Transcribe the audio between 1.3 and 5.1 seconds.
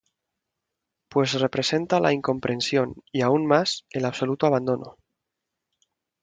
representa la incomprensión, y aún más, el absoluto abandono.